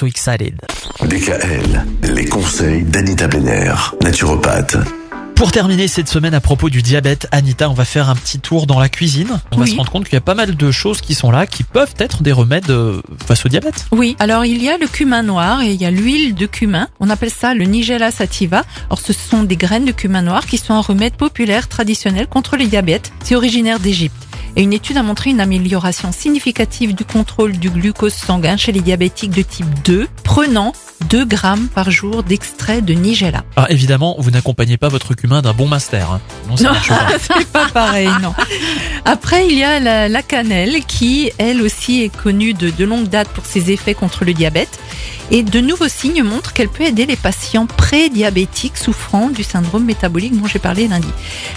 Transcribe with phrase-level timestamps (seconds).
[0.00, 0.58] So Excited.
[1.02, 1.84] DKL,
[2.14, 4.78] les conseils d'Anita Benner, naturopathe.
[5.34, 8.66] Pour terminer cette semaine à propos du diabète, Anita, on va faire un petit tour
[8.66, 9.40] dans la cuisine.
[9.52, 11.46] On va se rendre compte qu'il y a pas mal de choses qui sont là
[11.46, 13.84] qui peuvent être des remèdes euh, face au diabète.
[13.92, 16.88] Oui, alors il y a le cumin noir et il y a l'huile de cumin.
[16.98, 18.64] On appelle ça le Nigella sativa.
[18.86, 22.56] Alors ce sont des graines de cumin noir qui sont un remède populaire traditionnel contre
[22.56, 23.12] le diabète.
[23.22, 24.29] C'est originaire d'Égypte.
[24.56, 28.80] Et une étude a montré une amélioration significative du contrôle du glucose sanguin chez les
[28.80, 30.72] diabétiques de type 2, prenant
[31.08, 33.44] 2 grammes par jour d'extrait de Nigella.
[33.56, 36.10] Alors évidemment, vous n'accompagnez pas votre cumin d'un bon master.
[36.12, 36.20] hein.
[36.48, 36.70] Non, ça Non.
[36.72, 37.06] marche pas.
[37.38, 38.32] c'est pas pareil, non.
[39.04, 43.08] Après, il y a la, la cannelle qui, elle aussi, est connue de, de longue
[43.08, 44.78] date pour ses effets contre le diabète.
[45.32, 50.36] Et de nouveaux signes montrent qu'elle peut aider les patients pré-diabétiques souffrant du syndrome métabolique
[50.40, 51.06] dont j'ai parlé lundi.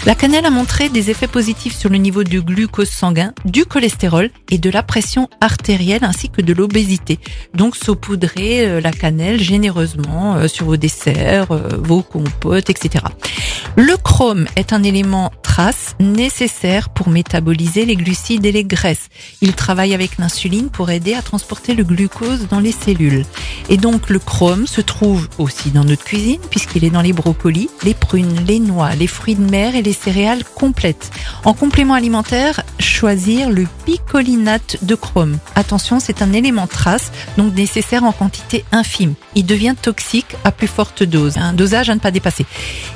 [0.06, 4.30] La cannelle a montré des effets positifs sur le niveau du glucose sanguin, du cholestérol
[4.52, 7.18] et de la pression artérielle ainsi que de l'obésité.
[7.54, 13.04] Donc saupoudrez euh, la cannelle généreusement euh, sur vos desserts, euh, vos compotes, etc.
[13.76, 19.08] Le chrome est un élément trace nécessaire pour métaboliser les glucides et les graisses.
[19.40, 23.24] Il travaille avec l'insuline pour aider à transporter le glucose dans les cellules.
[23.68, 27.70] Et donc le chrome se trouve aussi dans notre cuisine puisqu'il est dans les brocolis,
[27.84, 31.12] les prunes, les noix, les fruits de mer et les céréales complètes.
[31.44, 35.38] En complément alimentaire, choisir le picolinate de chrome.
[35.54, 39.14] Attention, c'est un élément trace, donc nécessaire en quantité infime.
[39.36, 42.44] Il devient toxique à plus forte dose, un dosage à ne pas dépasser.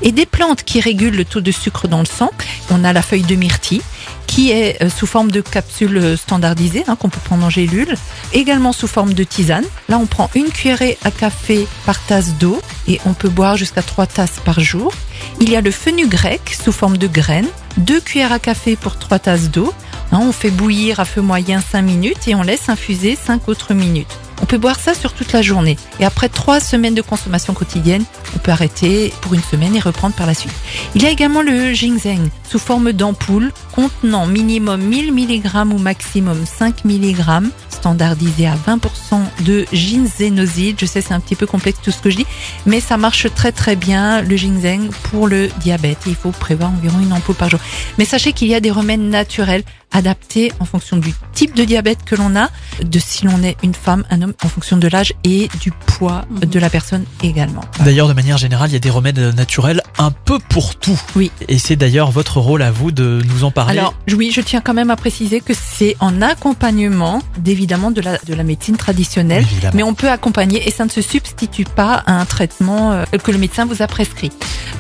[0.03, 2.33] Et des plantes qui régulent le taux de sucre dans le sang,
[2.70, 3.82] on a la feuille de myrtille
[4.27, 7.94] qui est euh, sous forme de capsule standardisée hein, qu'on peut prendre en gélule,
[8.32, 9.64] également sous forme de tisane.
[9.88, 13.82] Là, on prend une cuillerée à café par tasse d'eau et on peut boire jusqu'à
[13.82, 14.92] trois tasses par jour.
[15.41, 19.19] Il y a le fenugrec sous forme de graines, deux cuillères à café pour trois
[19.19, 19.72] tasses d'eau.
[20.12, 23.74] Hein, on fait bouillir à feu moyen 5 minutes et on laisse infuser 5 autres
[23.74, 24.16] minutes.
[24.41, 25.77] On peut boire ça sur toute la journée.
[26.00, 30.14] Et après trois semaines de consommation quotidienne, on peut arrêter pour une semaine et reprendre
[30.14, 30.53] par la suite.
[30.94, 36.44] Il y a également le ginseng sous forme d'ampoule contenant minimum 1000 mg ou maximum
[36.47, 40.76] 5 mg, standardisé à 20% de ginsénoside.
[40.81, 42.26] Je sais, c'est un petit peu complexe tout ce que je dis,
[42.66, 45.99] mais ça marche très très bien le ginseng pour le diabète.
[46.06, 47.60] Il faut prévoir environ une ampoule par jour.
[47.99, 49.62] Mais sachez qu'il y a des remèdes naturels
[49.93, 52.49] adaptés en fonction du type de diabète que l'on a,
[52.82, 56.25] de si l'on est une femme, un homme, en fonction de l'âge et du poids
[56.31, 57.62] de la personne également.
[57.84, 61.00] D'ailleurs, de manière générale, il y a des remèdes naturels un peu pour tout.
[61.16, 61.31] Oui.
[61.49, 63.78] Et c'est d'ailleurs votre rôle à vous de nous en parler.
[63.78, 68.19] Alors oui, je tiens quand même à préciser que c'est en accompagnement d'évidemment de la
[68.19, 69.72] de la médecine traditionnelle, Évidemment.
[69.75, 73.31] mais on peut accompagner et ça ne se substitue pas à un traitement euh, que
[73.31, 74.31] le médecin vous a prescrit.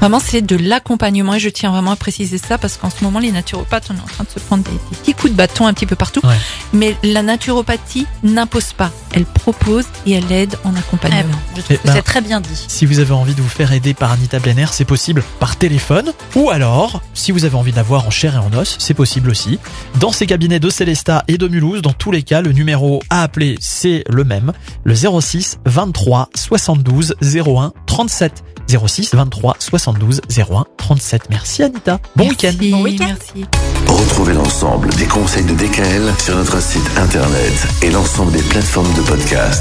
[0.00, 3.18] Vraiment, c'est de l'accompagnement et je tiens vraiment à préciser ça parce qu'en ce moment,
[3.18, 5.66] les naturopathes, on est en train de se prendre des, des petits coups de bâton
[5.66, 6.20] un petit peu partout.
[6.24, 6.36] Ouais.
[6.72, 11.22] Mais la naturopathie n'impose pas, elle propose et elle aide en accompagnement.
[11.32, 12.64] ben, je trouve Eh que ben, c'est très bien dit.
[12.68, 16.12] Si vous avez envie de vous faire aider par Anita Blenner, c'est possible par téléphone.
[16.36, 18.94] Ou alors, si vous avez envie de la voir en chair et en os, c'est
[18.94, 19.58] possible aussi.
[20.00, 23.22] Dans ces cabinets de Célesta et de Mulhouse, dans tous les cas, le numéro à
[23.22, 24.52] appeler, c'est le même.
[24.84, 28.44] Le 06 23 72 01 37.
[28.68, 31.30] 06 23 72 01 37.
[31.30, 31.98] Merci Anita.
[32.16, 32.52] Bon week-end.
[32.70, 33.06] Bon week-end.
[33.06, 33.46] Merci.
[33.86, 39.02] Retrouvez l'ensemble des conseils de DKL sur notre site internet et l'ensemble des plateformes de
[39.02, 39.56] podcast.